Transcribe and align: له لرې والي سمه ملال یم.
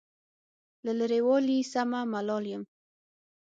له 0.85 0.91
لرې 0.99 1.19
والي 1.27 1.59
سمه 1.73 1.99
ملال 2.13 2.45
یم. 2.51 2.63